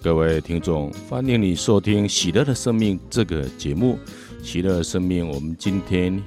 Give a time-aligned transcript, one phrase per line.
[0.00, 3.98] 各位听众，欢迎你收听《喜乐的生命》这个节目。
[4.46, 6.20] 《喜乐的生命》，我们今天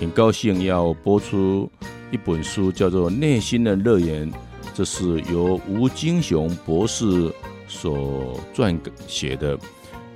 [0.00, 1.70] 很高兴要播出
[2.10, 4.30] 一本书，叫做《内心的乐园》，
[4.74, 7.30] 这是由吴金雄博士
[7.66, 9.58] 所撰写的。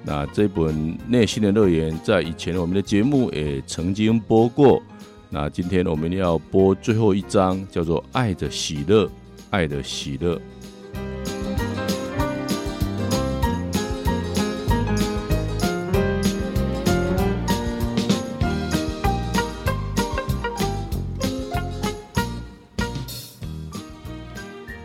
[0.05, 0.75] 那这本
[1.07, 4.83] 《内心的乐园》在以前我们的节目也曾经播过。
[5.29, 9.05] 那今天我们要播最后一章，叫做《爱的喜乐》，
[9.51, 10.41] 爱的喜乐。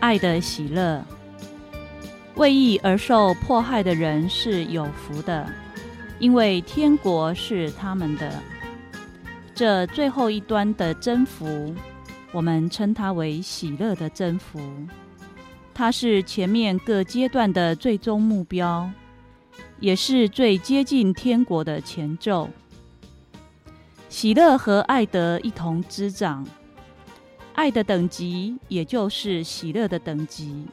[0.08, 1.04] 爱的喜乐，
[2.36, 5.46] 为义而受迫害的人是有福的，
[6.18, 8.32] 因为天国是他们的。
[9.54, 11.74] 这最后一端的征服，
[12.32, 14.58] 我们称它为喜乐的征服。
[15.74, 18.90] 它是前面各阶段的最终目标，
[19.78, 22.48] 也是最接近天国的前奏。
[24.08, 26.46] 喜乐和爱德一同滋长。
[27.58, 30.64] 爱的等级，也就是喜乐的等级，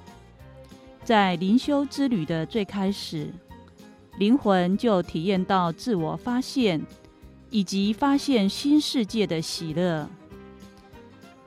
[1.03, 3.27] 在灵修之旅的最开始，
[4.19, 6.79] 灵魂就体验到自我发现
[7.49, 10.07] 以及发现新世界的喜乐。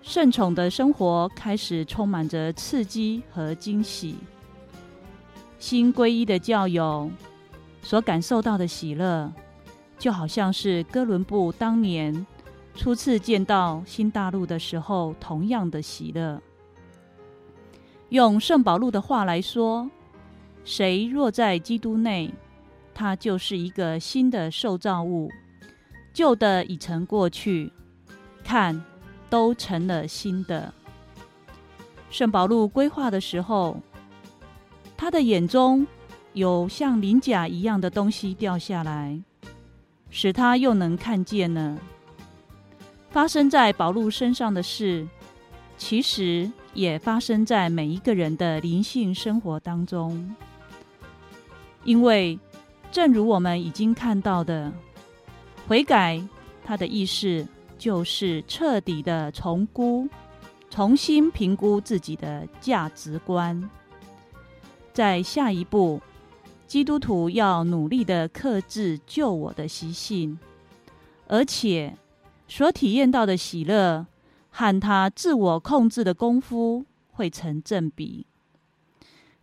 [0.03, 4.17] 圣宠的生活开始充满着刺激和惊喜。
[5.61, 7.09] 新皈依的教友
[7.81, 9.33] 所感受到的喜乐，
[10.01, 12.27] 就好像是哥伦布当年。
[12.79, 16.41] 初次见到新大陆的时候，同样的喜乐。
[18.11, 19.91] 用圣保禄的话来说
[20.65, 22.33] ：“谁若在基督内，
[22.95, 25.29] 他就是一个新的受造物，
[26.13, 27.73] 旧的已成过去，
[28.45, 28.81] 看，
[29.29, 30.73] 都成了新的。”
[32.11, 33.77] 圣保禄规划的时候，
[34.97, 35.85] 他的眼中
[36.33, 39.21] 有像鳞甲一样的东西掉下来，
[40.11, 41.77] 使他又能看见了。
[43.19, 45.05] 发生在宝路身上的事，
[45.77, 50.37] 其实也发生在每一个人的灵性生活当中。
[51.83, 52.39] 因为，
[52.93, 54.73] 正如我们已经看到的，
[55.67, 56.23] 悔改
[56.65, 57.45] 它的意思
[57.77, 60.09] 就是彻底的重估、
[60.71, 63.69] 重新评估自己的价值观。
[64.93, 66.01] 在下一步，
[66.69, 70.39] 基督徒要努力的克制旧我的习性，
[71.27, 71.93] 而且。
[72.49, 74.07] 所体验到的喜乐，
[74.51, 78.27] 和他自我控制的功夫会成正比。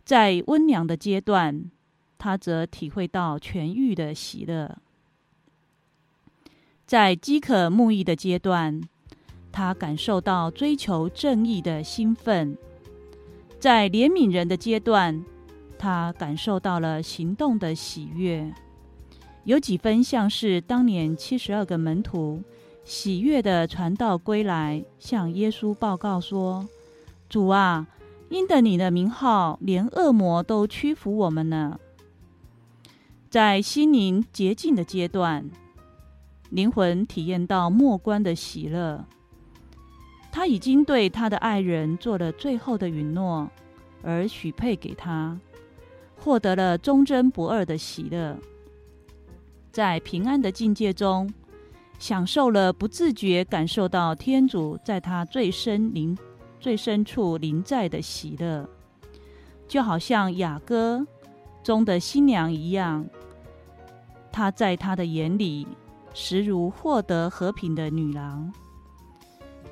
[0.04, 1.70] 在温良的阶段，
[2.18, 4.76] 他则体会到痊愈的喜乐；
[6.84, 8.80] 在饥渴慕义的阶段，
[9.52, 12.56] 他感受到追求正义的兴奋；
[13.60, 15.24] 在怜悯人的阶段，
[15.78, 18.52] 他感受到了行动的喜悦。
[19.44, 22.42] 有几分像是当年七十二个门徒。
[22.86, 26.68] 喜悦的传道归来，向耶稣报告说
[27.28, 27.88] ：“主啊，
[28.28, 31.80] 因得你的名号，连恶魔都屈服我们呢。”
[33.28, 35.50] 在心灵洁净的阶段，
[36.50, 39.04] 灵魂体验到末观的喜乐。
[40.30, 43.50] 他已经对他的爱人做了最后的允诺，
[44.04, 45.36] 而许配给他，
[46.16, 48.38] 获得了忠贞不二的喜乐。
[49.72, 51.28] 在平安的境界中。
[51.98, 56.16] 享受了不自觉感受到天主在他最深灵、
[56.60, 58.68] 最深处临在的喜乐，
[59.66, 61.06] 就好像雅歌
[61.62, 63.06] 中的新娘一样，
[64.30, 65.66] 她在他的眼里
[66.12, 68.52] 实如获得和平的女郎。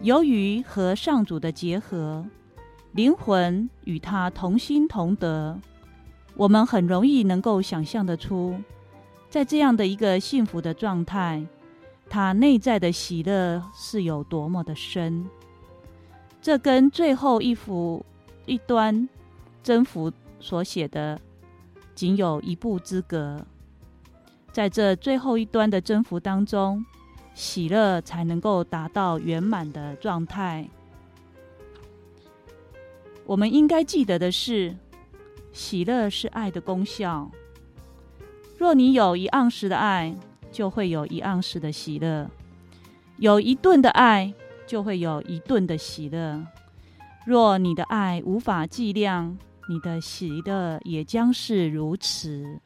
[0.01, 2.25] 由于和上主的结合，
[2.93, 5.59] 灵魂与他同心同德，
[6.35, 8.57] 我们很容易能够想象得出，
[9.29, 11.47] 在这样的一个幸福的状态。
[12.09, 15.29] 他内在的喜乐是有多么的深，
[16.41, 18.05] 这跟最后一幅
[18.47, 19.09] 一端
[19.63, 21.21] 征服所写的
[21.95, 23.45] 仅有一步之隔。
[24.53, 26.85] 在这最后一端的征服当中，
[27.35, 30.69] 喜乐才能够达到圆满的状态。
[33.27, 34.77] 我们应该记得的是，
[35.53, 37.29] 喜乐是爱的功效。
[38.57, 40.15] 若你有一盎司的爱，
[40.55, 42.31] 就会有一盎司的喜乐，
[43.17, 44.33] 有一顿的爱，
[44.69, 46.47] 就会有一顿的喜乐。
[47.27, 49.37] 若你的爱无法计量，
[49.69, 52.61] 你的喜乐也将是如此。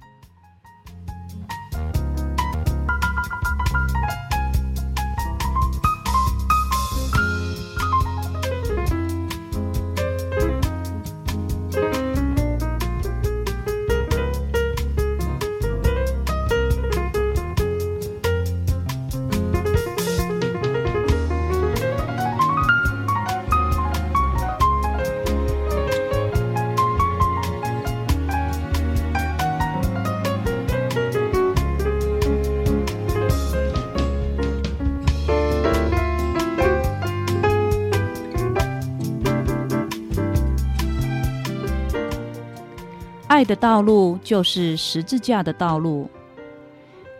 [43.39, 46.11] 爱的道路就是十字架的道路。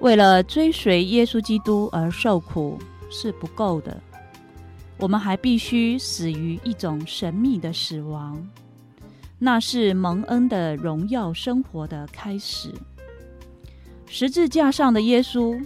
[0.01, 2.77] 为了追随耶稣基督而受苦
[3.09, 3.97] 是不够的，
[4.99, 8.45] 我们还必须死于一种神秘的死亡，
[9.39, 12.75] 那是蒙恩的荣耀生活的开始。
[14.07, 15.65] 十字架上的耶稣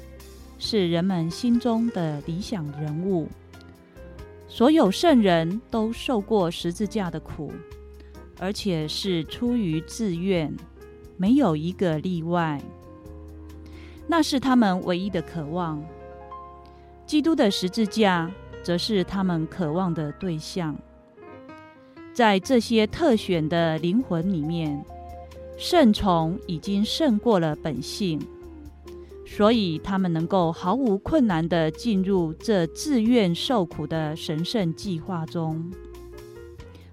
[0.59, 3.27] 是人们心中的理想人物，
[4.49, 7.51] 所有圣人都受过十字架的苦，
[8.43, 10.53] 而且是出于自愿，
[11.17, 12.61] 没有一个例外。
[14.09, 15.81] 那是他们唯一的渴望。
[17.07, 18.29] 基督的十字架
[18.61, 20.77] 则是他们渴望的对象。
[22.13, 24.85] 在这些特选的灵魂里面，
[25.57, 28.21] 顺从已经胜过了本性，
[29.25, 35.71] 所以他们能够毫无困难地进入这自愿受苦的神圣计划中，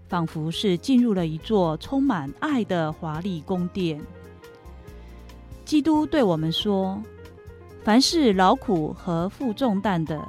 [0.09, 4.01] 仿佛是进入了一座充满爱的华丽宫殿。
[5.63, 7.01] 基督对我们说
[7.85, 10.19] ：“凡是劳苦和负重担的，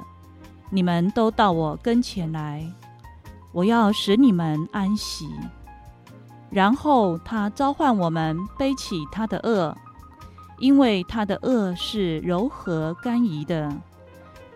[0.69, 2.63] 你们都到我跟前来，
[3.51, 5.27] 我要使你们安息。”
[6.51, 9.75] 然后他召唤我们背起他的轭，
[10.59, 13.73] 因为他的轭是柔和甘怡的，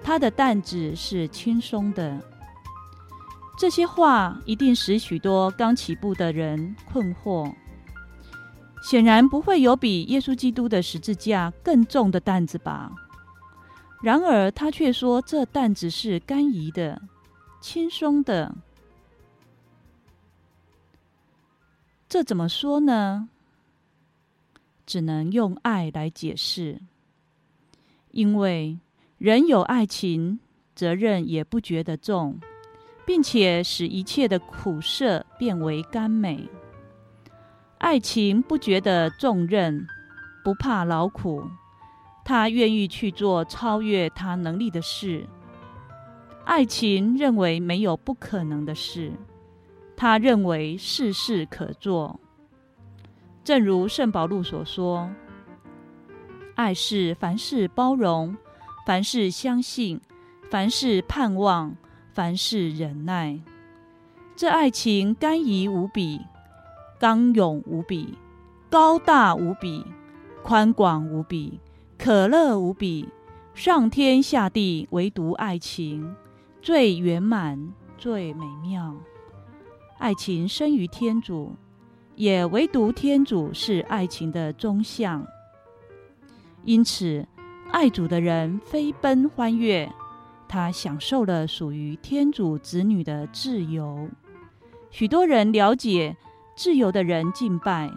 [0.03, 2.21] 他的担子是轻松的。
[3.57, 7.53] 这些话一定使许多刚起步的人困惑。
[8.83, 12.93] 显然不会有比耶稣基督的十字架更重的担子吧？
[14.03, 17.01] 然而他却说这担子是甘怡的、
[17.59, 18.53] 轻松的。
[22.07, 23.27] 这怎么说呢？
[24.85, 26.79] 只能用爱来解释。
[28.11, 28.77] 因为
[29.17, 30.39] 人有爱情，
[30.75, 32.39] 责任也不觉得重，
[33.05, 36.47] 并且使一切的苦涩变为甘美。
[37.77, 39.85] 爱情不觉得重任，
[40.43, 41.43] 不怕劳苦，
[42.23, 45.25] 他愿意去做超越他能力的事。
[46.45, 49.11] 爱情认为没有不可能的事，
[49.95, 52.19] 他认为事事可做。
[53.43, 55.09] 正如圣保禄所说
[56.55, 58.35] ：“爱是凡事包容，
[58.87, 60.01] 凡事相信，
[60.49, 61.75] 凡事盼望，
[62.15, 63.39] 凡事忍耐。”
[64.35, 66.19] 这爱情甘怡无比。
[66.97, 68.17] 刚勇无比，
[68.69, 69.85] 高大无比，
[70.41, 71.59] 宽广无比，
[71.97, 73.09] 可乐无比，
[73.53, 76.15] 上天下地唯独爱情
[76.61, 78.95] 最圆满、最美妙。
[79.97, 81.53] 爱情生于天主，
[82.15, 85.25] 也唯独天主是爱情的终相。
[86.63, 87.27] 因此，
[87.71, 89.91] 爱主的人飞奔欢跃，
[90.47, 94.09] 他享受了属于天主子女的自由。
[94.91, 96.15] 许多人了解。
[96.57, 97.91] 自由的人敬拜，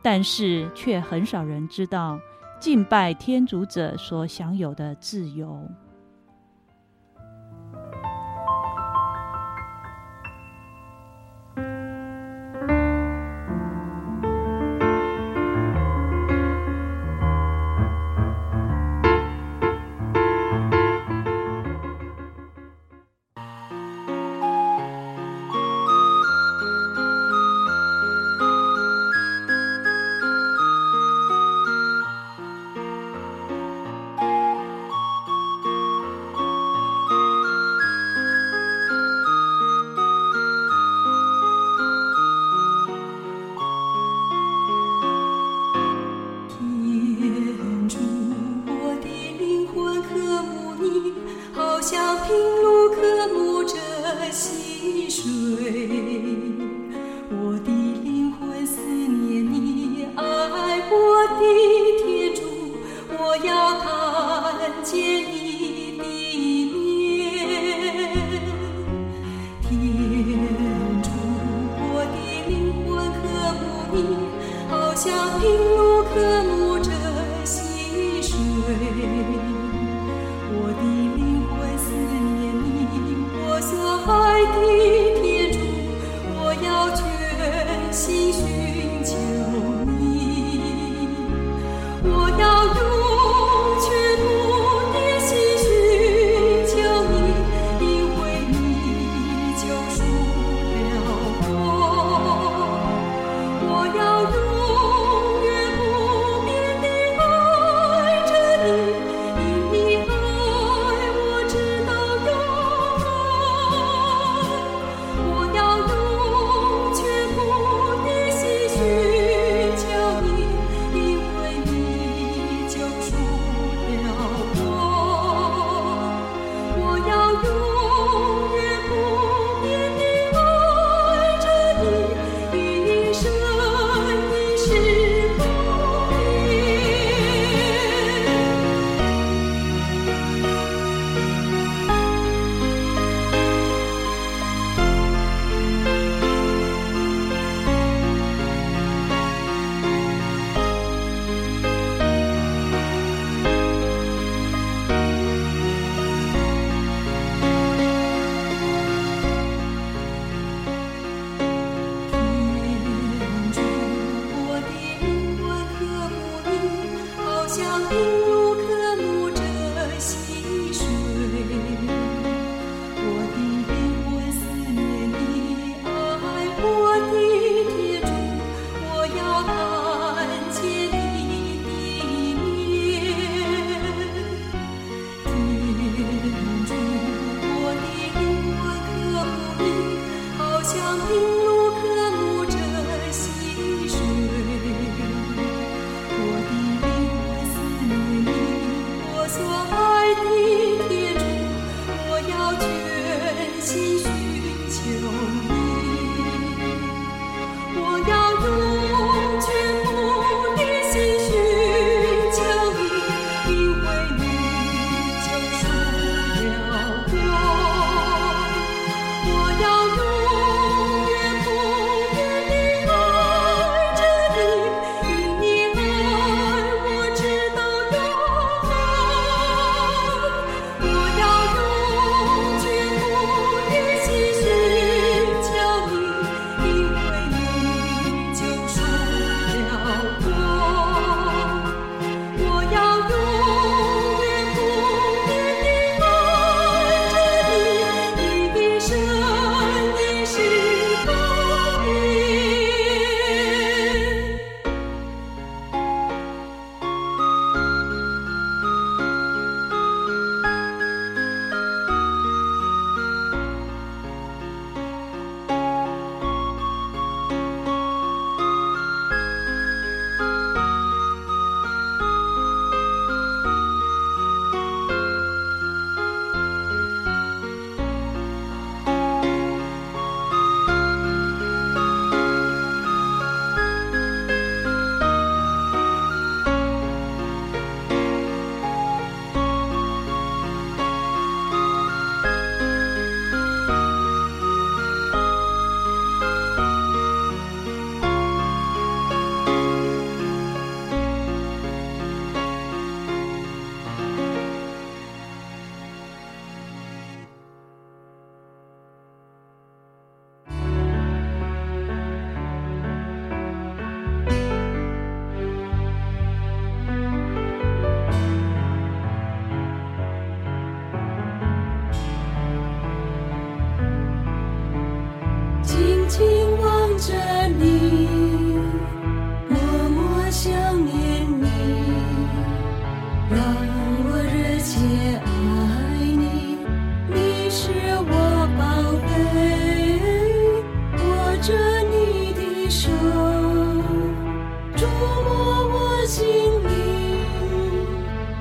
[0.00, 2.20] 但是却很少人知道
[2.60, 5.68] 敬拜天主者所享有的自由。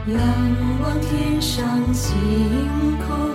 [0.07, 0.21] 仰
[0.83, 2.15] 望天上星
[3.07, 3.27] 空，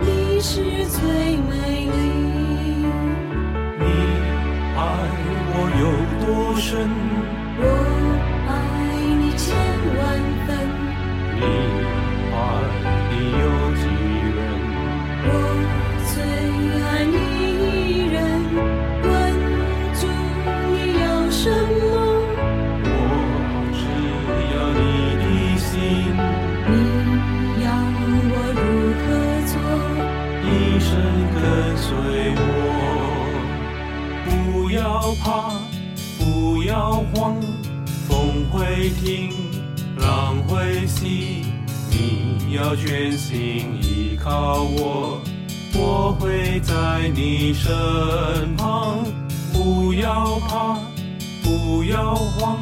[0.00, 1.98] 你是最美丽。
[3.78, 3.84] 你
[4.74, 4.80] 爱
[5.52, 5.84] 我有
[6.24, 6.88] 多深？
[38.88, 39.30] 风会停，
[39.98, 41.44] 浪会息。
[41.90, 45.20] 你要全心依靠我，
[45.74, 49.04] 我会在你身旁。
[49.52, 50.78] 不要怕，
[51.42, 52.58] 不要慌，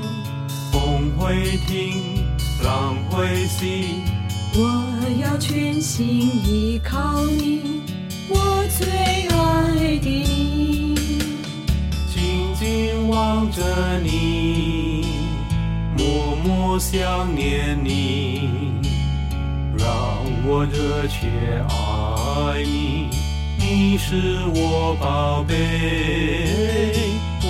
[0.73, 2.25] 风会停，
[2.65, 4.01] 浪会息。
[4.55, 4.85] 我
[5.23, 7.83] 要全心依靠你，
[8.29, 8.89] 我最
[9.29, 10.25] 爱的。
[12.09, 13.63] 静静望着
[14.01, 14.76] 你，
[16.47, 18.49] 默默想念你，
[19.77, 19.89] 让
[20.45, 21.27] 我热切
[21.69, 23.11] 爱你。
[23.59, 24.15] 你是
[24.55, 25.57] 我宝贝，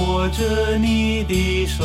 [0.00, 1.84] 握着你的手，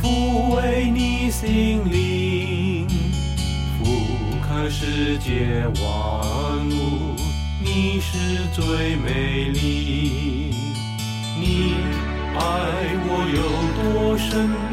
[0.00, 2.88] 抚慰你心灵，
[3.76, 3.84] 俯
[4.48, 7.14] 瞰世界万物，
[7.62, 10.54] 你是最美丽。
[11.38, 11.74] 你
[12.34, 12.40] 爱
[13.04, 13.42] 我有
[13.76, 14.67] 多深？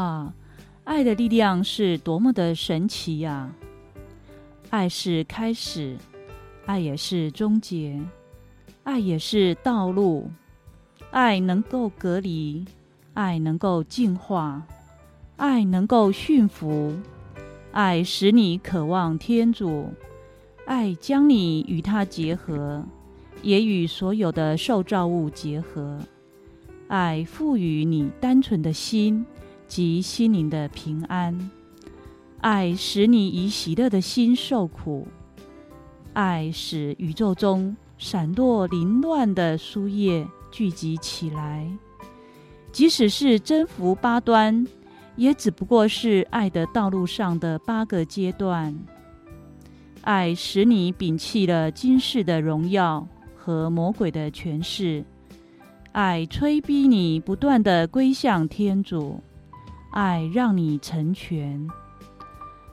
[0.00, 0.32] 啊，
[0.84, 3.52] 爱的力量是多么的神奇呀、
[4.70, 5.94] 爱是开始，
[6.64, 8.00] 爱也是终结，
[8.82, 10.30] 爱也是道路，
[11.10, 12.64] 爱能够隔离，
[13.12, 14.66] 爱能够净化，
[15.36, 16.94] 爱能够驯服，
[17.70, 19.92] 爱使你渴望天主，
[20.64, 22.82] 爱将你与他结合，
[23.42, 25.98] 也与所有的受造物结合，
[26.88, 29.26] 爱赋予你单纯的心。
[29.70, 31.48] 及心灵的平安，
[32.40, 35.06] 爱使你以喜乐的心受苦，
[36.12, 41.70] 爱使宇宙中闪落凌乱的书页聚集起来。
[42.72, 44.66] 即使是征服八端，
[45.14, 48.76] 也只不过是爱的道路上的八个阶段。
[50.00, 53.06] 爱使你摒弃了今世的荣耀
[53.36, 55.04] 和魔鬼的权势，
[55.92, 59.22] 爱催逼你不断地归向天主。
[59.90, 61.68] 爱让你成全，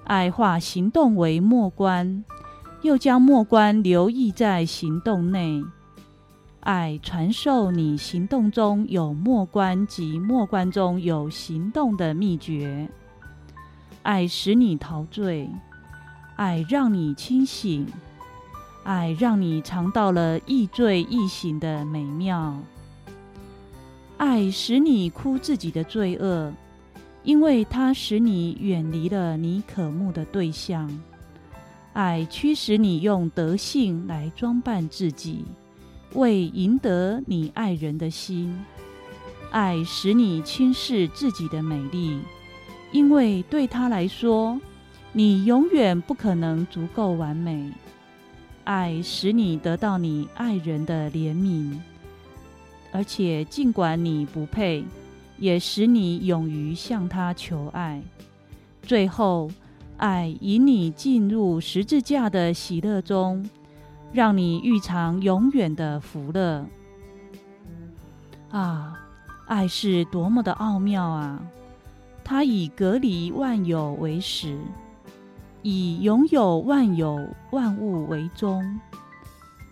[0.04, 2.24] 爱化行动为默观，
[2.84, 5.64] 又将默观留意在行动内。
[6.60, 12.90] 爱传授你行动中有默观及默观中有行动的秘诀。
[14.04, 15.50] 爱使你陶醉，
[16.36, 17.88] 爱让你清醒，
[18.84, 22.56] 爱让你尝到了亦醉亦醒的美妙。
[24.18, 26.54] 爱使你哭自己的罪恶，
[27.28, 30.90] 因为它使你远离了你渴慕的对象。
[31.92, 35.44] 爱驱使你用德性来装扮自己。
[36.14, 38.58] 为赢得你爱人的心，
[39.52, 42.18] 爱使你轻视自己的美丽，
[42.94, 44.58] 因为对他来说，
[45.12, 47.70] 你永远不可能足够完美。
[48.64, 51.78] 爱使你得到你爱人的怜悯，
[52.94, 54.86] 而且尽管你不配，
[55.38, 58.02] 也使你勇于向他求爱。
[58.82, 59.50] 最后，
[59.98, 63.50] 爱引你进入十字架的喜乐中。
[64.14, 66.66] 让你预尝永远的福乐
[68.50, 68.98] 啊！
[69.46, 71.40] 爱是多么的奥妙啊！
[72.24, 74.58] 它以隔离万有为始，
[75.62, 77.20] 以拥有万有
[77.52, 78.80] 万物为终。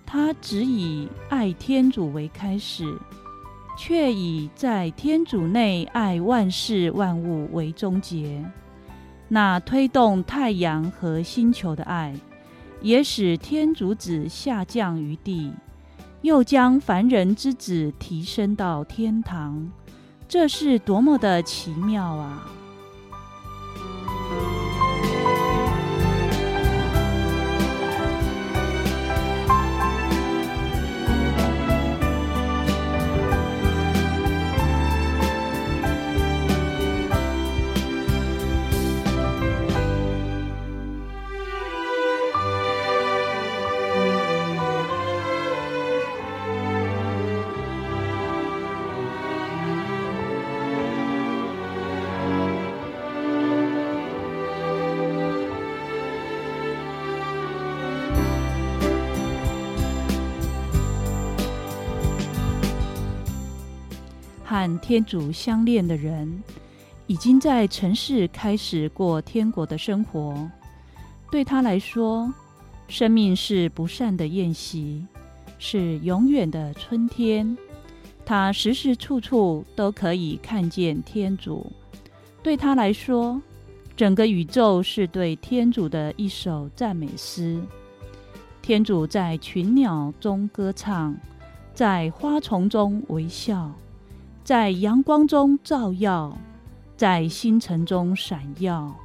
[0.05, 2.85] 它只以爱天主为开始，
[3.77, 8.43] 却以在天主内爱万事万物为终结。
[9.27, 12.13] 那推动太阳和星球的爱。
[12.81, 15.51] 也使天主子下降于地，
[16.21, 19.71] 又将凡人之子提升到天堂，
[20.27, 22.47] 这是多么的奇妙啊！
[64.79, 66.43] 天主相恋的人，
[67.07, 70.35] 已经在尘世开始过天国的生活。
[71.31, 72.31] 对他来说，
[72.87, 75.05] 生命是不散的宴席，
[75.57, 77.57] 是永远的春天。
[78.25, 81.71] 他时时处处都可以看见天主。
[82.41, 83.41] 对他来说，
[83.95, 87.59] 整个宇宙是对天主的一首赞美诗。
[88.61, 91.15] 天主在群鸟中歌唱，
[91.73, 93.71] 在花丛中微笑。
[94.45, 96.37] 在阳光中照耀，
[96.95, 98.95] 在星辰中闪耀，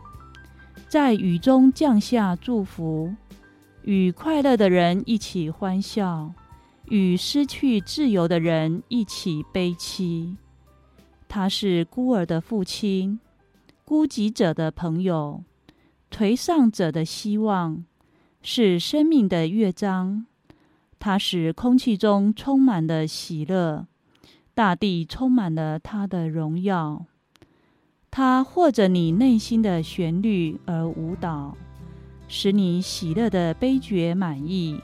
[0.86, 3.14] 在雨中降下祝福，
[3.84, 6.30] 与快乐的人一起欢笑，
[6.90, 10.36] 与失去自由的人一起悲戚。
[11.26, 13.18] 他是孤儿的父亲，
[13.86, 15.42] 孤寂者的朋友，
[16.10, 17.82] 颓丧者的希望，
[18.42, 20.26] 是生命的乐章。
[20.98, 23.86] 他使空气中充满了喜乐。
[24.60, 27.06] 大地充满了他的荣耀，
[28.10, 31.56] 他和着你内心的旋律而舞蹈，
[32.28, 34.78] 使你喜乐的悲觉满溢。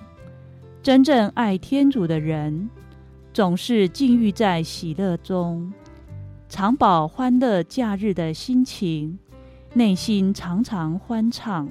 [0.83, 2.71] 真正爱天主的人，
[3.35, 5.71] 总是浸浴在喜乐中，
[6.49, 9.19] 常保欢乐假日的心情，
[9.75, 11.69] 内心常常欢畅。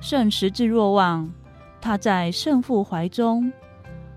[0.00, 1.32] 圣十字若望，
[1.80, 3.52] 他在圣父怀中。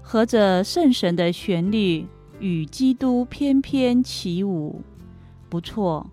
[0.02, 2.06] 合着圣神的旋律
[2.40, 4.82] 与基督翩翩起舞，
[5.48, 6.06] 不错，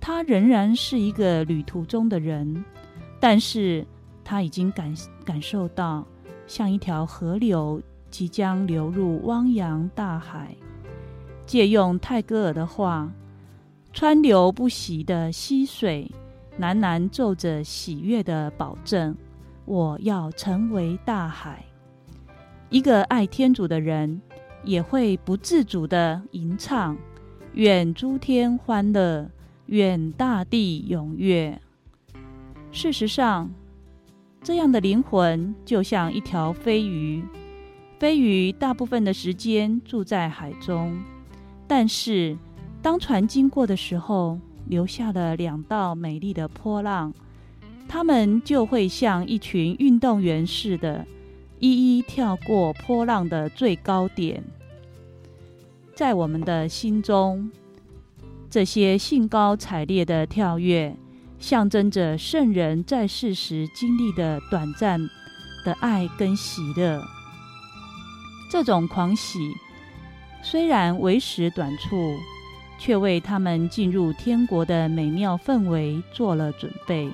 [0.00, 2.64] 他仍然是一个旅途中的人，
[3.18, 3.84] 但是
[4.22, 6.06] 他已经感感受到，
[6.46, 10.54] 像一条河流即将流入汪洋大海。
[11.46, 13.10] 借用泰戈尔的话，
[13.92, 16.08] 川流不息的溪水，
[16.60, 19.16] 喃喃奏着喜悦的保证：
[19.64, 21.64] 我要成为大海。
[22.70, 24.20] 一个爱天主的人，
[24.62, 26.96] 也会不自主地吟唱
[27.54, 29.28] ：“愿诸天欢乐，
[29.66, 31.60] 愿大地踊跃。”
[32.70, 33.50] 事实上，
[34.40, 37.24] 这样的灵魂就像一条飞鱼。
[37.98, 40.96] 飞鱼大部分的时间住在海中，
[41.66, 42.38] 但是
[42.80, 47.12] 当船经过的时候，留下了两道美丽的波浪，
[47.88, 51.04] 它们就会像一群运动员似的。
[51.60, 54.42] 一一跳过波浪的最高点，
[55.94, 57.50] 在我们的心中，
[58.48, 60.96] 这些兴高采烈的跳跃，
[61.38, 64.98] 象征着圣人在世时经历的短暂
[65.62, 67.02] 的爱跟喜乐。
[68.50, 69.38] 这种狂喜
[70.42, 72.16] 虽然为时短促，
[72.78, 77.10] 却为他们进入天国的美妙氛围做了准备。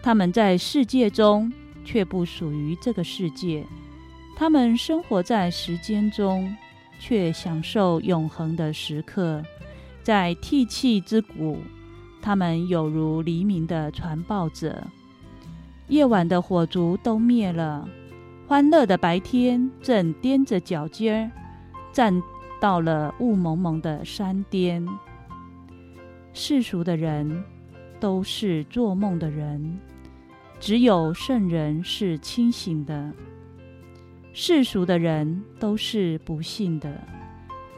[0.00, 1.52] 他们在世界中，
[1.86, 3.64] 却不属于这个世界；
[4.36, 6.54] 他们生活在时间中，
[6.98, 9.42] 却享受永恒的时刻。
[10.02, 11.58] 在涕泣之谷，
[12.20, 14.84] 他们有如黎明的传报者。
[15.88, 17.88] 夜晚的火烛都灭了，
[18.48, 21.30] 欢乐的白天正踮着脚尖儿
[21.92, 22.22] 站
[22.60, 24.84] 到了雾蒙蒙的山巅。
[26.32, 27.42] 世俗的人
[27.98, 29.78] 都是做梦的人，
[30.58, 33.12] 只有圣人是清醒的。
[34.32, 37.00] 世俗的人都是不幸的。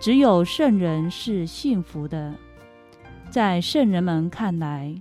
[0.00, 2.34] 只有圣人是幸福的。
[3.30, 4.94] 在圣人们看来，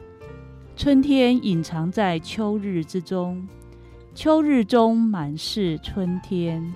[0.76, 3.48] 春天隐藏在秋日之中，
[4.14, 6.74] 秋日中满是春天。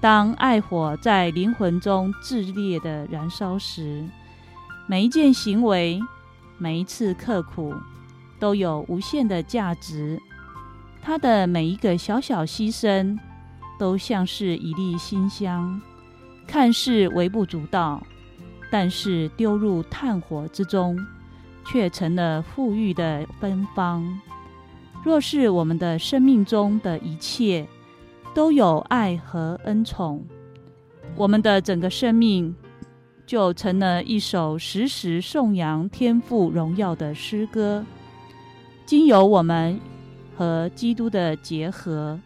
[0.00, 4.04] 当爱火在灵魂中炽烈地燃烧时，
[4.86, 6.00] 每一件行为，
[6.58, 7.74] 每一次刻苦，
[8.42, 10.20] 都有无限的价值。
[11.00, 13.16] 它的每一个小小牺牲，
[13.78, 15.80] 都像是一粒馨香。
[16.44, 18.04] 看似微不足道，
[18.68, 20.98] 但是丢入炭火之中，
[21.64, 24.20] 却成了馥郁的芬芳。
[25.04, 27.64] 若是我们的生命中的一切
[28.34, 30.20] 都有爱和恩宠，
[31.14, 32.52] 我们的整个生命
[33.24, 37.86] 就成了一首时时颂扬天父荣耀的诗歌。
[38.84, 39.80] 经由我们
[40.36, 42.20] 和基督的结合，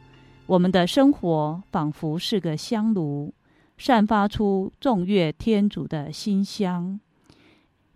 [0.47, 3.33] 我们的生活仿佛是个香炉。
[3.79, 6.99] 散发出颂悦天主的馨香，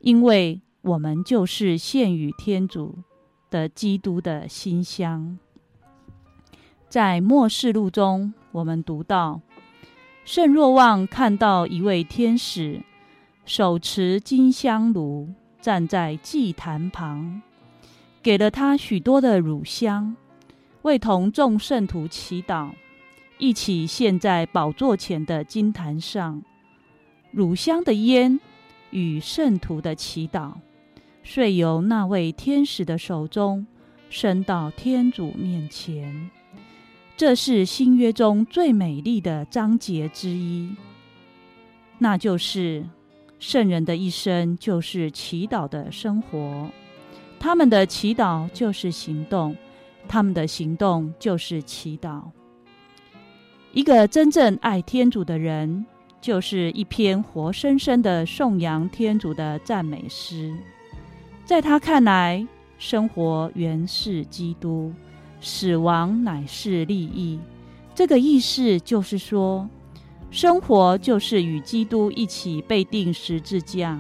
[0.01, 2.99] 因为我们就是献与天主
[3.49, 5.39] 的基督的馨香。
[6.87, 9.41] 在末世录中，我们读到，
[10.27, 12.83] 圣若望看到一位天使
[13.47, 15.31] 手持金香炉，
[15.63, 17.41] 站在祭坛旁，
[18.23, 20.17] 给了他许多的乳香，
[20.83, 22.71] 为同众圣徒祈祷。
[23.39, 26.43] 一起献在宝座前的金坛上，
[27.31, 28.39] 乳香的烟
[28.91, 30.53] 与圣徒的祈祷，
[31.25, 33.67] 遂由那位天使的手中
[34.11, 36.31] 升到天主面前。
[37.17, 40.75] 这是新约中最美丽的章节之一，
[41.97, 42.85] 那就是
[43.39, 46.71] 圣人的一生就是祈祷的生活，
[47.41, 49.57] 他们的祈祷就是行动，
[50.07, 52.21] 他们的行动就是祈祷。
[53.73, 55.87] 一个真正爱天主的人，
[56.21, 60.55] 就是一篇活生生的颂扬天主的赞美诗。
[61.47, 62.47] 在他看来，
[62.79, 64.93] 生活原是基督，
[65.41, 67.41] 死亡乃是利益。
[67.95, 69.67] 这个意思就是说，
[70.31, 73.99] 生活就是与基督一起被钉十字架，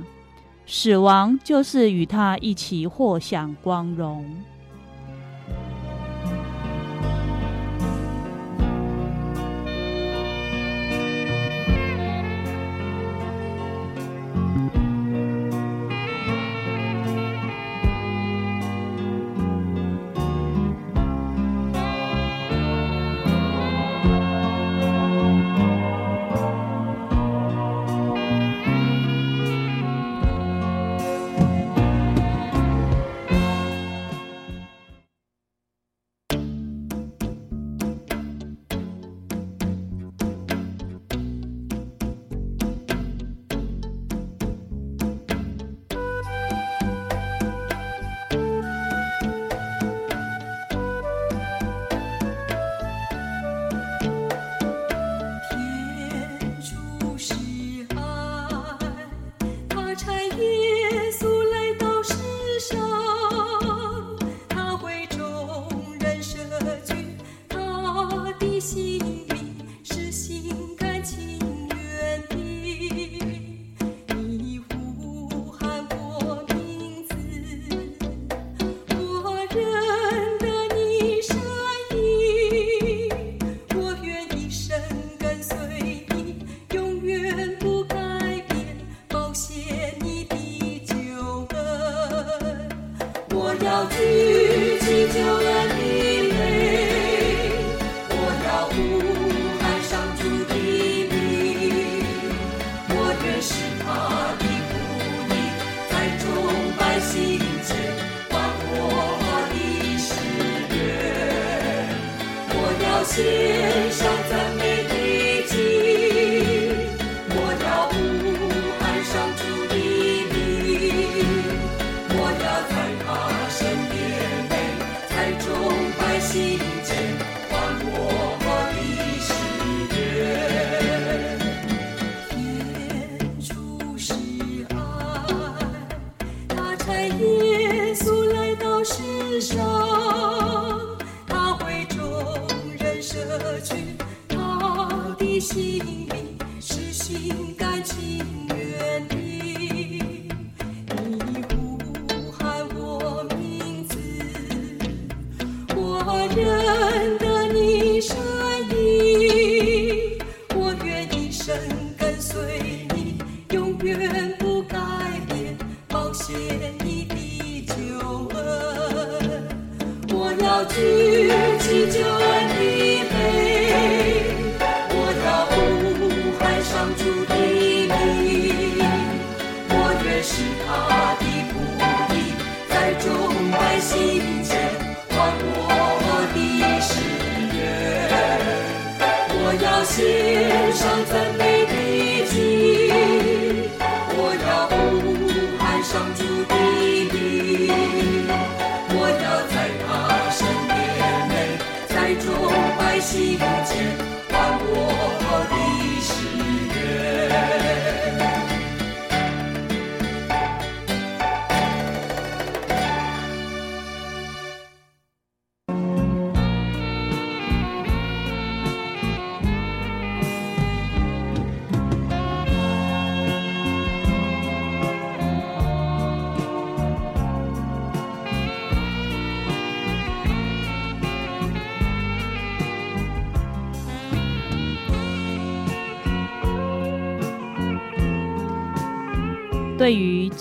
[0.73, 4.25] 死亡就是与他一起获享光荣。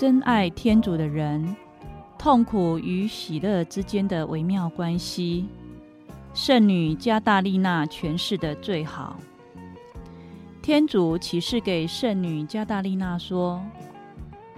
[0.10, 1.56] 于真爱天主的人，
[2.18, 5.46] 痛苦与喜乐之间的微妙关系，
[6.34, 9.20] 圣女加大利纳诠释的最好。
[10.64, 13.64] 天主启示给圣女加大利纳说：“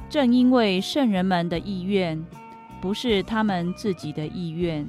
[0.10, 2.26] 正因为圣人们的意愿
[2.80, 4.88] 不是他们自己的意愿，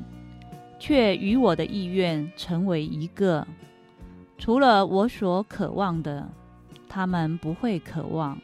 [0.79, 3.45] 却与我的意愿成为一个。
[4.39, 6.31] 除了我所渴望的，
[6.89, 8.39] 他们不会渴望。”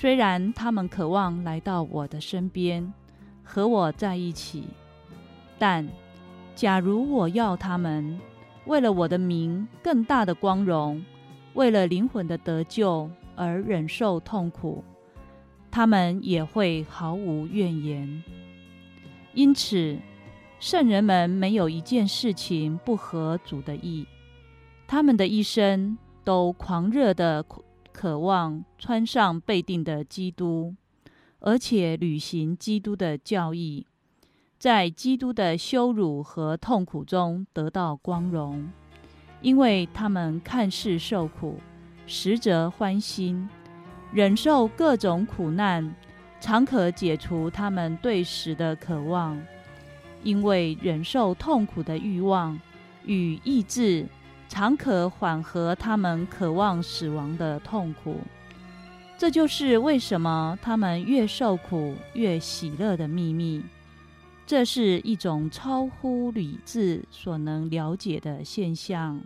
[0.00, 2.90] 虽然他们渴望来到我的身边，
[3.44, 4.64] 和我在一起，
[5.58, 5.86] 但
[6.54, 8.18] 假如我要他们
[8.64, 11.04] 为了我的名更大的光荣，
[11.52, 14.82] 为了灵魂的得救而忍受痛苦，
[15.70, 18.24] 他们也会毫无怨言。
[19.34, 19.98] 因此，
[20.58, 24.06] 圣人们没有一件事情不合主的意，
[24.88, 27.44] 他们的一生都狂热的。
[27.92, 30.74] 渴望穿上被定的基督，
[31.40, 33.86] 而且履行基督的教义，
[34.58, 38.70] 在基督的羞辱和痛苦中得到光荣，
[39.40, 41.58] 因为他们看似受苦，
[42.06, 43.48] 实则欢欣；
[44.12, 45.94] 忍受各种苦难，
[46.40, 49.40] 常可解除他们对死的渴望，
[50.22, 52.58] 因为忍受痛苦的欲望
[53.04, 54.06] 与意志。
[54.50, 58.16] 常可缓和他们渴望死亡的痛苦，
[59.16, 63.62] 这就是为什么他们越受苦越喜乐的秘密。
[64.44, 69.20] 这是一种超乎理智所能了解的现象。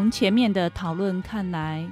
[0.00, 1.86] 从前面的讨论看来，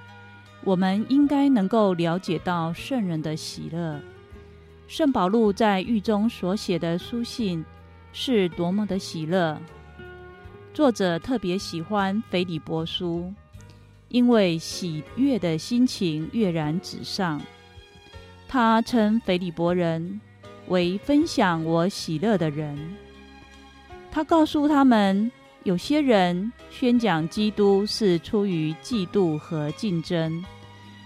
[0.64, 4.01] 我们应该能够了解到圣人的喜乐。
[4.87, 7.62] 圣保禄在狱中所写的书信
[8.14, 9.61] 是多么的喜乐。
[10.73, 13.31] 作者特别喜欢腓立波书，
[14.09, 17.38] 因为喜悦的心情跃然纸上。
[18.49, 20.18] 他称腓立波人
[20.68, 22.75] 为分享我喜乐的人。
[24.11, 25.31] 他告诉他们。
[25.64, 30.44] 有些人宣讲基督是出于嫉妒和竞争，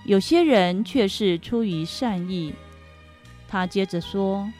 [0.04, 2.54] 有些人却是出于善意。
[3.48, 4.50] 他接着说：“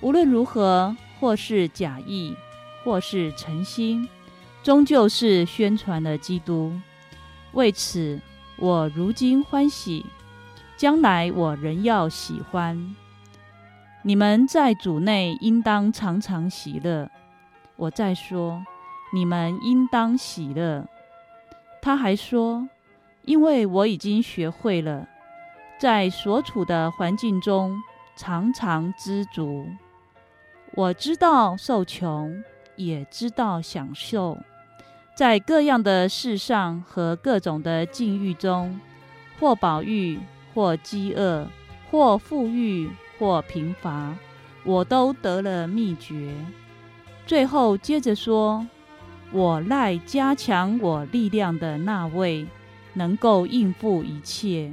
[0.00, 2.34] 无论如何，或是假意，
[2.82, 4.08] 或是诚心，
[4.62, 6.72] 终究是宣传了基督。
[7.52, 8.20] 为此，
[8.56, 10.06] 我如今欢喜，
[10.76, 12.96] 将来我仍要喜欢。
[14.02, 17.10] 你们在主内应当常常喜乐。
[17.76, 18.64] 我再说，
[19.12, 20.86] 你们应当喜乐。
[21.80, 22.68] 他还说，
[23.22, 25.08] 因为我已经学会了，
[25.78, 27.76] 在所处的环境中
[28.16, 29.66] 常常知足。
[30.72, 32.42] 我知道受穷，
[32.76, 34.38] 也知道享受，
[35.14, 38.80] 在各样的事上和各种的境遇中，
[39.40, 40.18] 或饱飫，
[40.54, 41.46] 或饥饿，
[41.90, 42.90] 或富裕。
[43.18, 44.14] 或贫乏，
[44.62, 46.32] 我都得了秘诀。
[47.26, 48.64] 最后接着说
[49.32, 52.46] ：“我赖加强我力量的那位，
[52.94, 54.72] 能够应付一切。”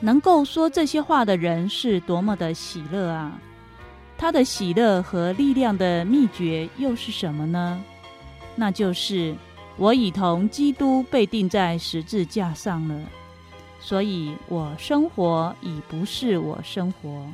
[0.00, 3.32] 能够说这些话的人是多么的喜乐啊！
[4.18, 7.82] 他的喜乐和力量的秘诀又是什么呢？
[8.54, 9.34] 那就是
[9.76, 13.00] 我已同基督被钉在十字架上了。
[13.80, 17.26] 所以，我生活已不是我生活，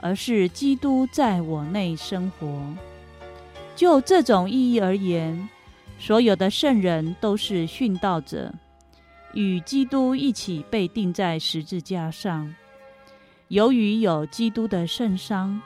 [0.00, 2.46] 而是基督在我内生活。
[3.80, 5.48] 就这种意义而言，
[5.98, 8.52] 所有的圣人都是殉道者，
[9.32, 12.54] 与基督一起被钉在十字架上。
[13.48, 15.58] 由于有基督的圣伤，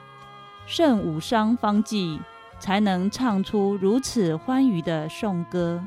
[0.65, 2.17] 圣五伤方济，
[2.57, 5.83] 才能唱出如此欢愉的颂歌，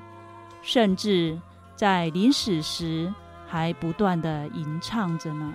[0.60, 1.40] 甚至
[1.76, 3.10] 在临死时。
[3.46, 5.50] 还不断地吟唱着呢。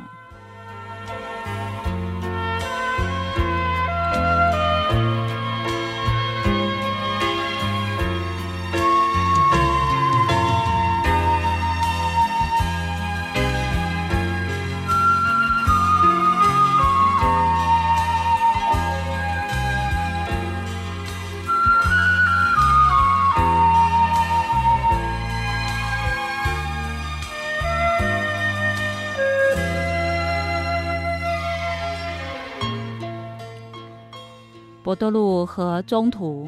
[34.93, 36.47] 伯多禄和宗徒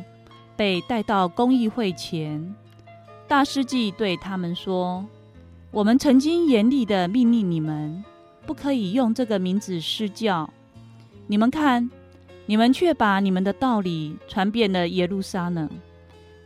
[0.55, 2.55] 被带到公议会前，
[3.27, 5.03] 大司祭对他们说
[5.73, 8.05] ：“我们曾经严厉地命令你们，
[8.45, 10.47] 不可以用这个名字施教。
[11.25, 11.89] 你们看，
[12.45, 15.67] 你们却把你们的道理传遍了耶路撒冷。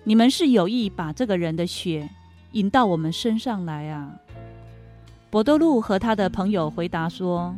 [0.06, 2.10] 你们是有意把这个人的血
[2.54, 4.10] 引到我们身上来啊！”
[5.30, 7.54] 伯多禄和他的朋友回答说：“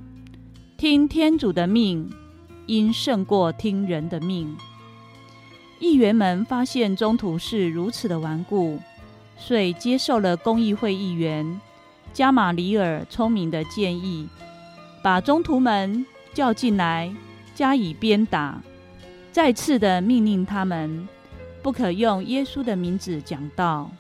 [0.78, 2.12] 听天主的命。”
[2.72, 4.56] 应胜过听人的命。
[5.78, 8.80] 议员们发现中途是如此的顽固，
[9.38, 11.60] 遂接受了公议会议员
[12.14, 14.26] 加马里尔聪明的建议，
[15.04, 17.14] 把中徒们叫进来
[17.54, 18.62] 加以鞭打，
[19.34, 21.06] 再次的命令他们
[21.62, 23.92] 不可用耶稣的名字讲道，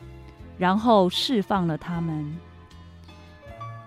[0.58, 2.34] 然后释放了他们。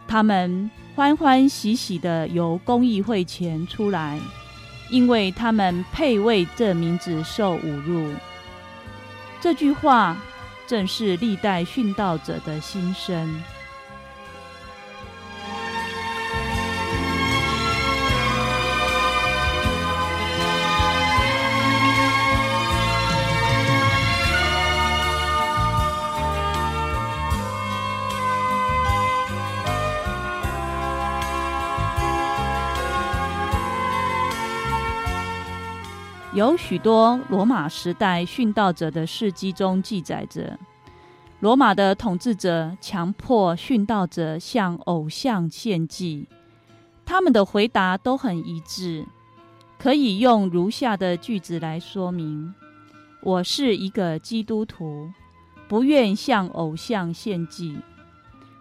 [0.07, 4.21] 他们欢欢喜喜的由公议会前出来。
[4.89, 8.13] 因为他们配为这名字受侮辱，
[9.41, 10.17] 这句话
[10.67, 13.43] 正是历代殉道者的心声。
[36.35, 40.59] 有许多罗马时代殉道者的事迹中记载着，
[41.39, 46.27] 罗马的统治者强迫殉道者向偶像献祭，
[47.07, 49.07] 他们的回答都很一致，
[49.79, 52.53] 可以用如下的句子来说明：
[53.23, 55.09] 我是一个基督徒，
[55.69, 57.79] 不愿向偶像献祭。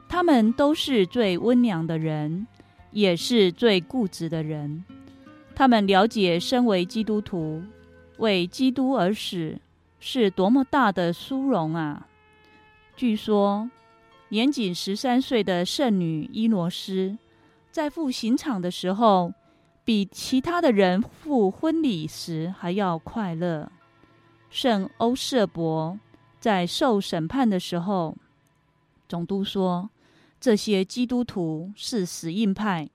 [0.07, 2.45] 他们都是最温良的人，
[2.91, 4.83] 也是最固执的人。
[5.55, 7.63] 他们了解，身为基督徒，
[8.17, 9.59] 为基督而死，
[9.99, 12.07] 是多么大的殊荣啊！
[12.95, 13.69] 据说，
[14.29, 17.17] 年仅十三岁的圣女伊罗斯，
[17.71, 19.31] 在赴刑场的时候，
[19.85, 23.71] 比其他的人赴婚礼时还要快乐。
[24.49, 25.99] 圣欧瑟伯
[26.39, 28.15] 在受审判的时候，
[29.07, 29.89] 总督说
[30.39, 32.89] ：“这些基督徒是死硬派。”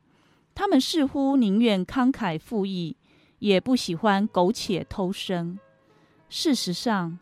[0.59, 2.97] 他们似乎宁愿慷慨赴义，
[3.39, 5.57] 也不喜欢苟且偷生。
[6.29, 7.17] 事实上，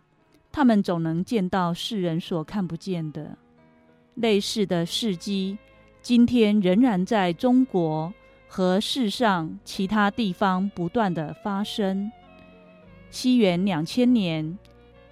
[0.50, 3.36] 他们总能见到世人所看不见的。
[4.14, 5.58] 类似的事迹，
[6.00, 8.10] 今天仍然在中国
[8.48, 12.10] 和世上其他地方不断地发生。
[13.10, 14.58] 西元两千年，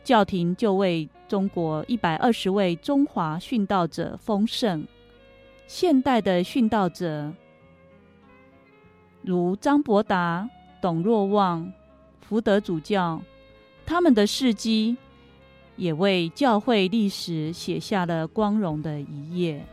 [0.02, 4.82] 教廷就为中国一百二十位中华殉道者封圣。
[5.66, 7.30] 现代的殉道者，
[9.24, 10.48] 如张伯达、
[10.82, 11.72] 董若望、
[12.20, 13.20] 福德主教，
[13.86, 14.96] 他们的事迹
[15.76, 19.64] 也为教会历史写下了光荣的一页。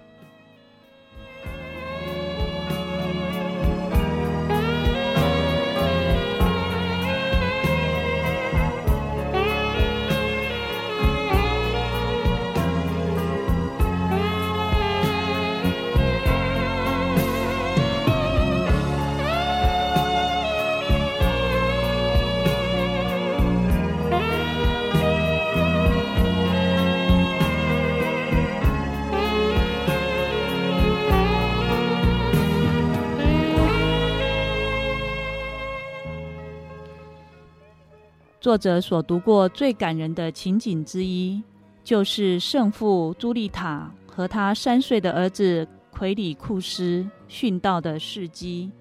[38.42, 41.44] 作者所读过最感人的情景之一，
[41.84, 48.72] 就是圣父朱利塔和他三岁的儿子奎里库斯殉道的事迹。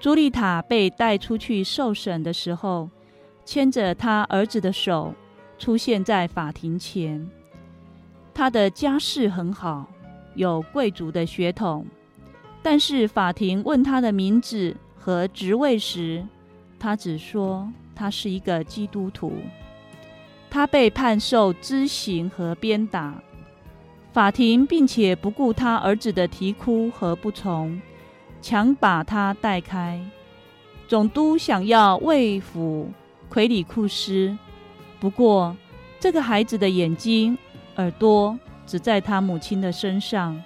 [0.00, 2.88] 朱丽塔被带出去受审的时候，
[3.44, 5.12] 牵着他儿子的手
[5.58, 7.28] 出现在法庭前。
[8.32, 9.86] 他的家世很好，
[10.34, 11.84] 有贵族的血统，
[12.62, 16.26] 但是法庭问他的名字和职位时，
[16.78, 17.70] 他只说。
[17.98, 19.32] 他是一个基督徒，
[20.48, 23.20] 他被判受祗刑和鞭打。
[24.12, 27.80] 法庭并且不顾他儿子的啼哭和不从，
[28.40, 30.00] 强把他带开。
[30.86, 32.86] 总督想要慰抚
[33.28, 34.38] 奎里库斯，
[35.00, 35.56] 不过
[35.98, 37.36] 这个孩子的眼睛、
[37.76, 40.40] 耳朵只在他母亲的身上。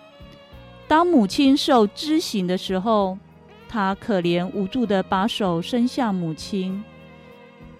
[0.88, 3.16] 当母亲受祗刑的时候，
[3.68, 6.82] 他可怜无助地把手伸向母亲。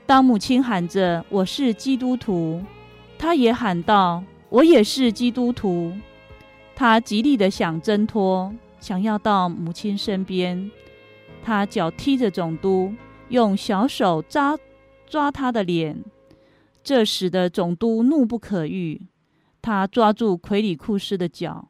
[0.04, 2.62] 当母亲喊着“我是基督徒”，
[3.16, 5.92] 他也喊道：“我也是基督徒。”
[6.74, 10.70] 他极力的想挣脱，想要到母亲身边。
[11.42, 12.92] 他脚踢着总督，
[13.28, 14.58] 用小手抓
[15.06, 16.02] 抓他的脸，
[16.82, 19.00] 这使得总督怒不可遏。
[19.62, 21.68] 他抓住奎里库斯的脚，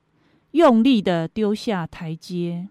[0.52, 2.66] 用力的丢下台阶。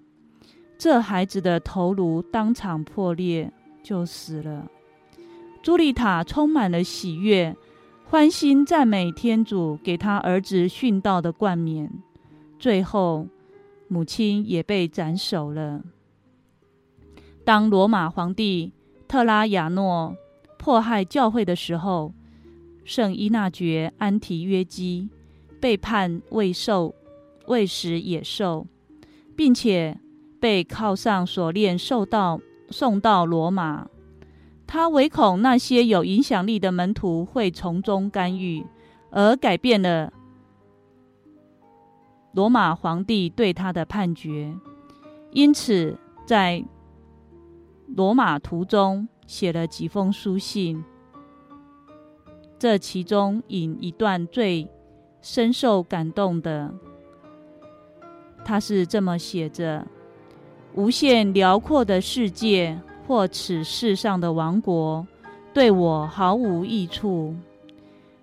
[0.78, 3.52] 这孩子的头颅当场破裂，
[3.84, 4.68] 就死了。
[5.62, 7.56] 朱丽塔充满了喜悦，
[8.06, 11.92] 欢欣赞美天主给他儿子殉道的冠冕。
[12.58, 13.28] 最后，
[13.88, 15.84] 母亲也被斩首了。
[17.46, 18.72] 当罗马皇帝
[19.08, 20.16] 特拉亚诺
[20.58, 22.12] 迫害教会的时候，
[22.84, 25.10] 圣伊纳爵安提约基
[25.60, 26.96] 被判喂兽、
[27.46, 28.66] 喂食野兽，
[29.36, 30.00] 并且
[30.40, 32.42] 被铐上锁链，受到
[32.72, 33.88] 送到罗马。
[34.74, 38.66] 他唯恐那些有影响力的门徒会从中干预，
[39.10, 40.14] 而改变了
[42.32, 44.56] 罗马皇帝对他的判决。
[45.32, 46.64] 因此，在
[47.98, 50.82] 罗马途中写了几封书信。
[52.58, 54.66] 这其中引一段最
[55.22, 56.74] 深受感动的，
[58.46, 59.86] 他是这么写着
[60.76, 62.82] ：“无限辽阔的世界。”
[63.12, 65.06] 或此世上的王国，
[65.54, 67.36] 对我毫无益处。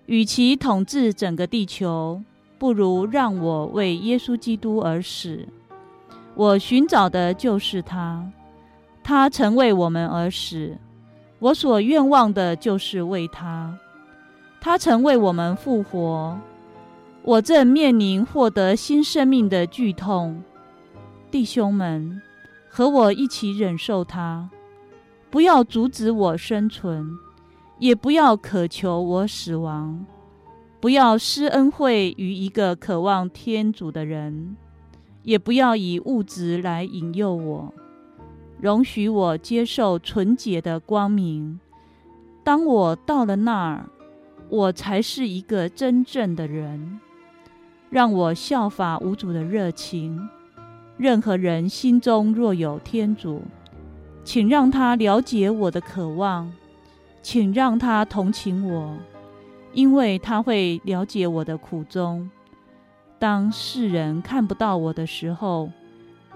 [0.07, 2.19] 与其统治整个地球，
[2.57, 5.47] 不如让我为耶稣基督而死。
[6.33, 8.27] 我寻找的就是他，
[9.03, 10.75] 他曾为我们而死。
[11.37, 13.77] 我所愿望的就是为他，
[14.59, 16.35] 他曾为我们复活。
[17.21, 20.41] 我正面临获得新生命的剧痛，
[21.29, 22.19] 弟兄们，
[22.67, 24.49] 和我一起忍受他。
[25.29, 27.07] 不要阻止我生存，
[27.77, 30.05] 也不要渴求我死亡。
[30.79, 34.55] 不要施恩惠于一个渴望天主的人，
[35.23, 37.73] 也不要以物质来引诱我。
[38.59, 41.59] 容许我接受纯洁的光明。
[42.43, 43.85] 当我到了那儿，
[44.49, 46.99] 我才是一个真正的人。
[47.89, 50.29] 让我效法无主的热情。
[50.97, 53.41] 任何人心中若有天主，
[54.29, 56.53] 请让他了解我的渴望，
[57.23, 58.95] 请让他同情我，
[59.73, 62.29] 因为他会了解我的苦衷。
[63.17, 65.71] 当世人看不到我的时候，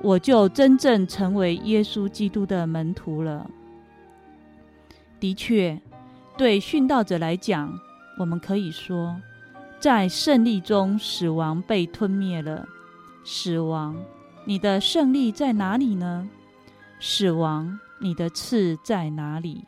[0.02, 3.48] 我就真正成为耶稣基督的门徒了。
[5.20, 5.80] 的确，
[6.36, 7.72] 对殉道者来讲，
[8.18, 9.16] 我们可以说，
[9.80, 12.68] 在胜利中，死亡被吞灭了。
[13.24, 13.96] 死亡，
[14.46, 16.28] 你的胜利在哪里呢？
[17.00, 19.66] 死亡，你的刺在哪里？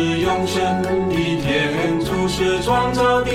[0.00, 0.88] 是永生的
[1.42, 3.29] 天主，是创造的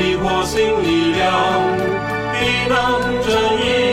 [0.00, 1.26] 你火星力量，
[2.32, 3.87] 必能正义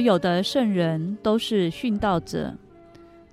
[0.00, 2.56] 所有的圣人都是殉道者，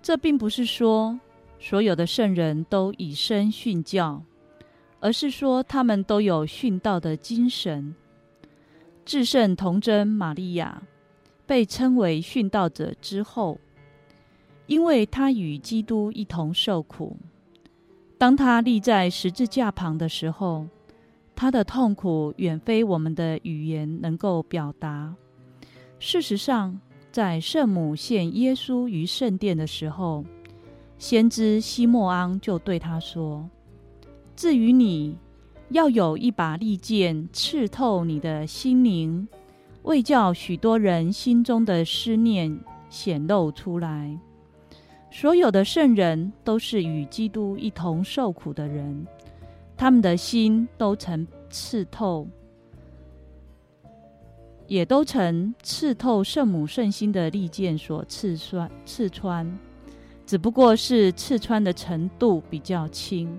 [0.02, 1.18] 这并不是说
[1.58, 4.22] 所有的圣人都以身殉教，
[5.00, 7.96] 而是说他们都有殉道的精神。
[9.06, 10.84] 至圣童贞玛利亚
[11.46, 13.58] 被称为殉道者之后，
[14.66, 17.16] 因为她与基督一同受苦。
[18.18, 20.68] 当她立在十字架旁的时候，
[21.34, 25.16] 她的痛苦远非我们的语言能够表达。
[26.00, 26.80] 事实上，
[27.12, 30.24] 在圣母献耶稣于圣殿的时候，
[30.98, 33.50] 先知西莫昂就对他说
[34.36, 35.18] ：“至于你，
[35.70, 39.28] 要有一把利剑刺透你的心灵，
[39.84, 42.58] 为叫许多人心中的思念
[42.90, 44.18] 显露出来。”
[45.10, 49.08] 所有的圣人都是与基督一同受苦的人，
[49.76, 52.28] 他们的心都曾刺透，
[54.68, 59.58] 也都曾刺透圣母圣心的利剑所刺穿，刺穿，
[60.26, 63.36] 只不过是刺穿的程度比较轻。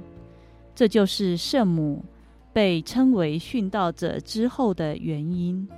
[0.74, 2.05] 这就是圣母
[2.53, 5.68] 被称为殉道者之后的原因。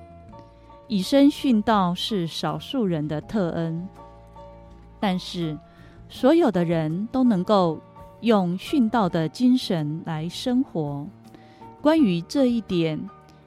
[0.86, 3.88] 以身殉道是少数人的特恩，
[4.98, 5.56] 但是
[6.08, 7.80] 所有的人都能够
[8.22, 11.06] 用殉道的精神来生活。
[11.80, 13.00] 关于这一点，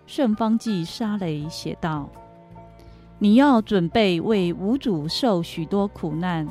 [0.06, 2.10] 圣方济沙雷写道
[3.20, 6.48] ：“你要准备为无主受许多苦难，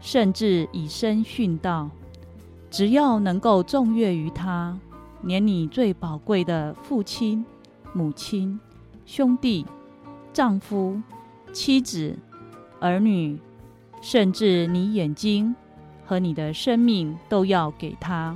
[0.00, 1.90] 甚至以身殉道。
[2.70, 4.78] 只要能够颂乐于他，
[5.22, 7.44] 连你最宝贵的父亲、
[7.92, 8.58] 母亲、
[9.04, 9.66] 兄弟。”
[10.32, 10.98] 丈夫、
[11.52, 12.16] 妻子、
[12.80, 13.38] 儿女，
[14.00, 15.54] 甚至你眼睛
[16.06, 18.34] 和你的生命，都要给他，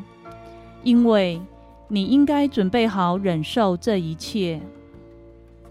[0.83, 1.41] 因为
[1.89, 4.61] 你应该准备好忍受这一切。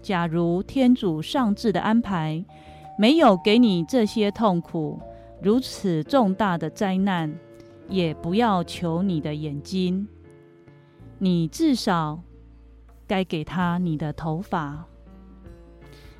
[0.00, 2.44] 假如天主上智的安排
[2.98, 5.00] 没有给你这些痛苦，
[5.42, 7.34] 如此重大的灾难，
[7.88, 10.06] 也不要求你的眼睛，
[11.18, 12.20] 你至少
[13.06, 14.86] 该给他你的头发。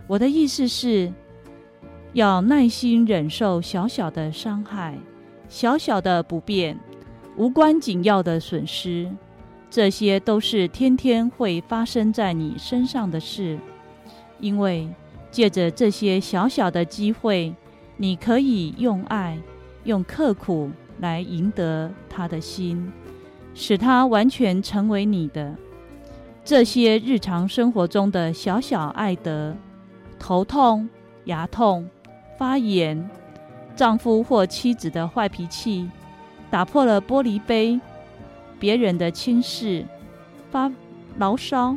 [0.06, 1.12] 我的意思是，
[2.12, 4.98] 要耐心忍受小小的伤害、
[5.48, 6.78] 小小的不便、
[7.36, 9.10] 无关紧要的损失，
[9.70, 13.58] 这些都是天天会发生在你身上的事。
[14.38, 14.88] 因为
[15.30, 17.54] 借着这些小小的机会，
[17.96, 19.38] 你可以用爱、
[19.84, 22.92] 用刻苦来赢得他的心，
[23.54, 25.54] 使他完全成为你的。
[26.44, 29.56] 这些日常生活中的小小爱德。
[30.18, 30.88] 头痛、
[31.24, 31.88] 牙痛、
[32.38, 33.10] 发炎，
[33.74, 35.90] 丈夫或妻子的坏脾气，
[36.50, 37.78] 打破了玻璃杯，
[38.58, 39.84] 别人的轻视，
[40.50, 40.70] 发
[41.18, 41.76] 牢骚，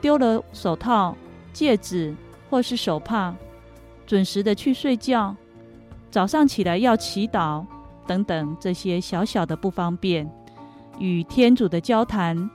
[0.00, 1.16] 丢了手套、
[1.52, 2.14] 戒指
[2.48, 3.34] 或是手帕，
[4.06, 5.34] 准时的去睡觉，
[6.10, 7.64] 早上起来要祈祷
[8.06, 10.30] 等等，这些小小的不方便，
[10.98, 12.50] 与天主的交谈，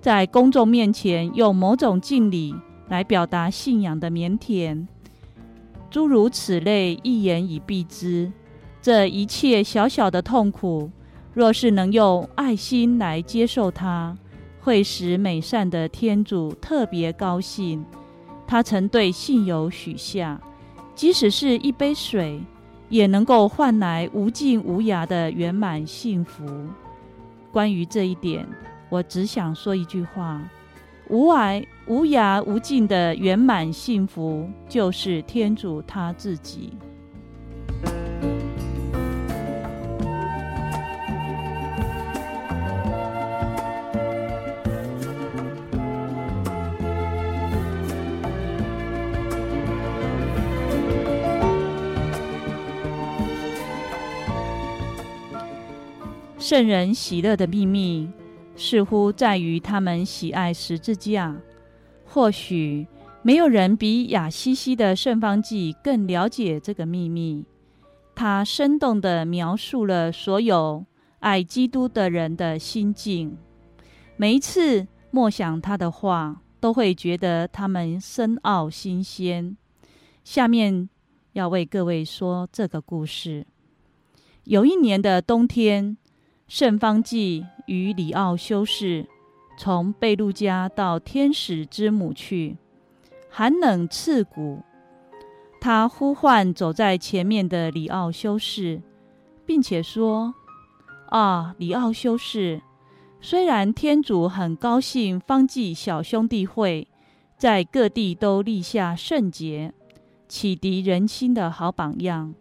[0.00, 2.54] 在公众面前用某种敬礼。
[2.88, 4.86] 来表达信仰的腼腆，
[5.90, 8.30] 诸如此类，一言以蔽之。
[8.82, 10.90] 这一切小小的痛苦，
[11.34, 14.16] 若是能用爱心来接受它，
[14.60, 17.84] 会使美善的天主特别高兴。
[18.46, 20.40] 他曾对信友许下，
[20.94, 22.40] 即使是一杯水，
[22.88, 26.46] 也能够换来无尽无涯的圆满幸福。
[27.50, 28.46] 关于这一点，
[28.88, 30.40] 我只想说一句话。
[31.08, 36.72] 无碍、无涯、无尽的圆满幸福，就是天主他自己。
[56.46, 58.06] 圣人喜乐的秘密。
[58.54, 61.34] 似乎在于他们喜爱十字架。
[62.04, 62.86] 或许
[63.22, 67.46] 没有人比雅西西的圣方济更了解这个秘密。
[68.14, 70.84] 他生动地描述了所有
[71.20, 73.38] 爱基督的人的心境。
[74.18, 79.56] 每一次默想他的话，都会觉得他们深奥新鲜。
[80.22, 80.90] 下面
[81.32, 83.46] 要为各位说这个故事。
[84.44, 85.96] 有一年的冬天，
[86.46, 89.08] 圣方济与里奥修士
[89.58, 92.58] 从贝路加到天使之母去，
[93.30, 94.62] 寒冷刺骨。
[95.58, 98.82] 他呼唤走在前面的里奥修士，
[99.46, 100.34] 并且说
[101.08, 102.60] ：“啊，里奥修士，
[103.22, 106.86] 虽然天主很高兴方济小兄弟会
[107.38, 109.72] 在各地都立下圣洁，
[110.28, 112.34] 启迪人心的好榜样，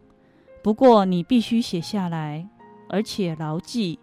[0.61, 2.49] 不过你必须写下来。”
[2.93, 3.97] 而且牢记，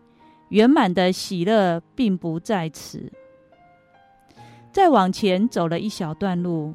[0.49, 3.13] 圆满的喜乐并不在此。
[4.73, 6.75] 再往前走了一小段路，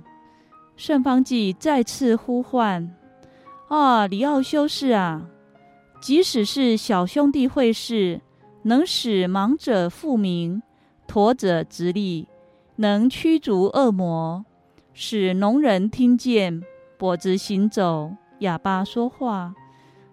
[0.78, 2.96] 圣方济再次呼唤
[3.68, 5.28] ：“啊，里奥修士啊，
[6.00, 8.22] 即使是小兄弟会士，
[8.62, 10.64] 能使盲者复明，
[11.06, 12.30] 驼者直立，
[12.78, 14.46] 能驱逐恶魔，
[14.94, 16.64] 使聋人听见，
[16.98, 19.54] 跛子行走，哑巴说话。”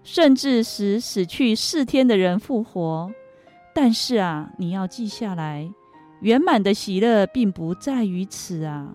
[0.05, 3.11] 甚至使死去四天的人复活，
[3.75, 5.71] 但是啊，你要记下来，
[6.21, 8.95] 圆满的喜乐并不在于此啊。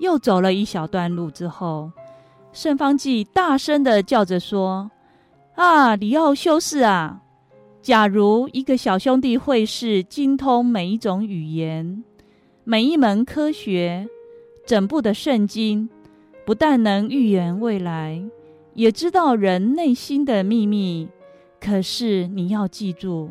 [0.00, 1.90] 又走了一小段路之后，
[2.52, 4.90] 圣方济大声地叫着说
[5.56, 7.20] ：“啊，里奥修士啊，
[7.82, 12.04] 假如一个小兄弟会是精通每一种语言、
[12.62, 14.08] 每一门科学、
[14.64, 15.88] 整部的圣经，
[16.46, 18.22] 不但能预言未来，
[18.78, 21.08] 也知道人内心的秘密。
[21.60, 23.30] 可是你要记住，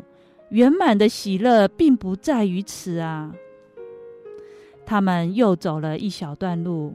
[0.50, 3.32] 圆满的喜乐并不在于此啊！
[4.84, 6.92] 他们又走了一小段路，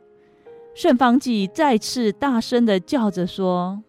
[0.75, 3.81] 圣方济再次大声地叫着说：“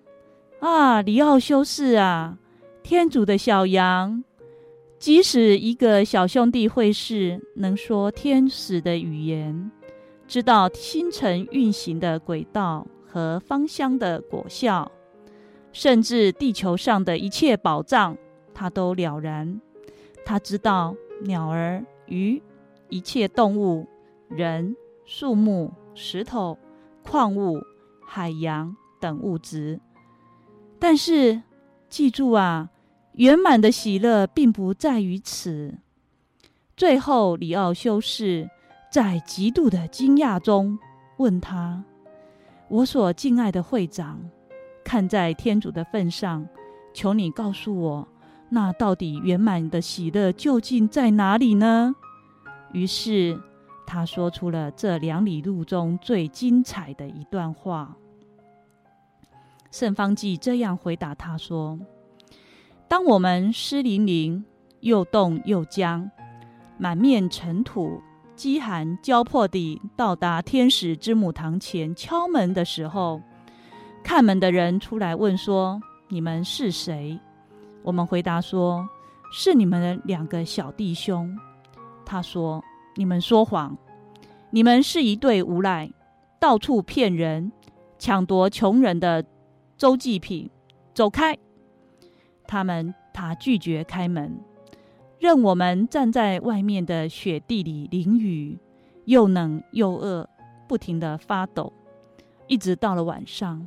[0.61, 2.39] 啊，里奥修士啊！”
[2.83, 4.25] 天主的小羊，
[4.99, 9.71] 即使一个小兄弟会士能说天使的语言，
[10.27, 14.91] 知道星辰运行的轨道和芳香的果效，
[15.73, 18.19] 甚至地球上的一切宝藏，
[18.53, 19.61] 他都了然。
[20.25, 22.43] 他知道鸟儿、鱼、
[22.89, 23.87] 一切动物、
[24.29, 26.59] 人、树木、石头、
[27.05, 27.61] 矿物、
[28.05, 29.79] 海洋等物质，
[30.81, 31.41] 但是
[31.89, 32.71] 记住啊！
[33.13, 35.79] 圆满的喜乐并不在于此。
[36.77, 38.51] 最后，里奥修士
[38.91, 40.77] 在极度的惊讶中
[41.19, 41.85] 问他
[42.69, 44.19] ：“我所敬爱的会长，
[44.85, 46.47] 看在天主的份上，
[46.93, 48.09] 求你告诉我，
[48.49, 51.95] 那到底圆满的喜乐究竟在哪里呢？”
[52.73, 53.39] 于是，
[53.87, 57.97] 他说出了这两里路中最精彩的一段话。
[59.71, 61.79] 圣方济这样回答他说。
[62.87, 64.45] 当我们湿淋淋、
[64.81, 66.11] 又冻又僵、
[66.79, 68.01] 满面尘土、
[68.37, 73.21] 饥寒交迫地到达天使之母堂前敲门的时候，
[74.03, 77.19] 看门的人出来问说：“你们是谁？”
[77.83, 78.87] 我们回答说
[79.33, 81.37] ：“是你们的两个小弟兄。”
[82.05, 82.63] 他说
[82.97, 83.77] ：“你们说谎，
[84.51, 85.91] 你们是一对无赖，
[86.41, 87.51] 到处骗人，
[87.99, 89.25] 抢夺穷人的
[89.79, 90.51] 周济品，
[90.93, 91.37] 走开！”
[92.47, 94.37] 他们他拒绝开门，
[95.25, 98.59] 任我们站在外面的雪地里淋雨，
[99.07, 100.29] 又冷又饿，
[100.69, 101.73] 不停地发抖，
[102.47, 103.67] 一直到了晚上。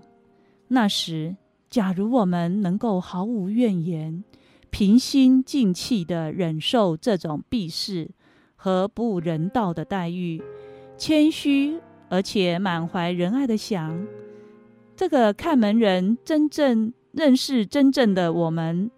[0.67, 1.35] 那时，
[1.67, 4.23] 假如我们能够毫无怨言、
[4.69, 8.11] 平心静气地忍受这种鄙视
[8.55, 10.39] 和不人道的待遇，
[10.95, 14.05] 谦虚而且满怀仁爱地想，
[14.95, 16.93] 这个看门人真正。
[17.13, 18.91] 认识真正的我们